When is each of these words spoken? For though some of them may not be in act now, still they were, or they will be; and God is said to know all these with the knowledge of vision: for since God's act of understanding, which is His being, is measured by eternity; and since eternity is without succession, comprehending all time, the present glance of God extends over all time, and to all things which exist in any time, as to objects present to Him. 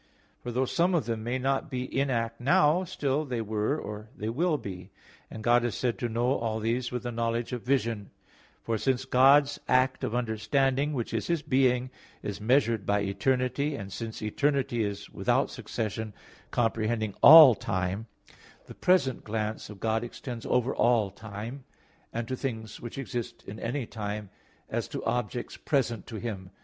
For 0.41 0.51
though 0.51 0.65
some 0.65 0.95
of 0.95 1.05
them 1.05 1.23
may 1.23 1.37
not 1.37 1.69
be 1.69 1.83
in 1.83 2.09
act 2.09 2.41
now, 2.41 2.83
still 2.85 3.23
they 3.23 3.39
were, 3.39 3.77
or 3.79 4.09
they 4.17 4.29
will 4.29 4.57
be; 4.57 4.89
and 5.29 5.43
God 5.43 5.63
is 5.63 5.75
said 5.75 5.99
to 5.99 6.09
know 6.09 6.29
all 6.39 6.59
these 6.59 6.91
with 6.91 7.03
the 7.03 7.11
knowledge 7.11 7.53
of 7.53 7.61
vision: 7.61 8.09
for 8.63 8.79
since 8.79 9.05
God's 9.05 9.59
act 9.67 10.03
of 10.03 10.15
understanding, 10.15 10.93
which 10.93 11.13
is 11.13 11.27
His 11.27 11.43
being, 11.43 11.91
is 12.23 12.41
measured 12.41 12.83
by 12.83 13.01
eternity; 13.01 13.75
and 13.75 13.93
since 13.93 14.23
eternity 14.23 14.83
is 14.83 15.07
without 15.11 15.51
succession, 15.51 16.15
comprehending 16.49 17.13
all 17.21 17.53
time, 17.53 18.07
the 18.65 18.73
present 18.73 19.23
glance 19.23 19.69
of 19.69 19.79
God 19.79 20.03
extends 20.03 20.47
over 20.47 20.73
all 20.75 21.11
time, 21.11 21.63
and 22.11 22.27
to 22.27 22.33
all 22.33 22.37
things 22.39 22.79
which 22.81 22.97
exist 22.97 23.43
in 23.43 23.59
any 23.59 23.85
time, 23.85 24.31
as 24.67 24.87
to 24.87 25.03
objects 25.05 25.57
present 25.57 26.07
to 26.07 26.15
Him. 26.15 26.49